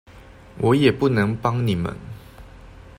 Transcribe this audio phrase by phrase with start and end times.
[0.57, 1.95] 我也不能幫你們